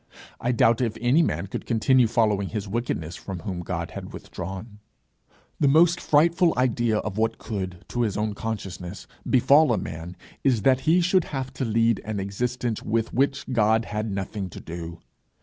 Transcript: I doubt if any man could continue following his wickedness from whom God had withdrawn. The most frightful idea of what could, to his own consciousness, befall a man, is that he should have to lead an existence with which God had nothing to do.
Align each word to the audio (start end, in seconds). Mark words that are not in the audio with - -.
I 0.39 0.51
doubt 0.51 0.81
if 0.81 0.97
any 0.99 1.21
man 1.21 1.45
could 1.45 1.67
continue 1.67 2.07
following 2.07 2.49
his 2.49 2.67
wickedness 2.67 3.15
from 3.15 3.41
whom 3.41 3.59
God 3.59 3.91
had 3.91 4.13
withdrawn. 4.13 4.79
The 5.59 5.67
most 5.67 5.99
frightful 6.01 6.55
idea 6.57 6.97
of 6.97 7.19
what 7.19 7.37
could, 7.37 7.85
to 7.89 8.01
his 8.01 8.17
own 8.17 8.33
consciousness, 8.33 9.05
befall 9.29 9.71
a 9.71 9.77
man, 9.77 10.17
is 10.43 10.63
that 10.63 10.79
he 10.89 11.01
should 11.01 11.25
have 11.25 11.53
to 11.53 11.65
lead 11.65 12.01
an 12.03 12.19
existence 12.19 12.81
with 12.81 13.13
which 13.13 13.45
God 13.51 13.85
had 13.85 14.09
nothing 14.09 14.49
to 14.49 14.59
do. 14.59 15.01